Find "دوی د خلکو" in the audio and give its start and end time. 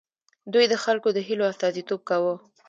0.53-1.09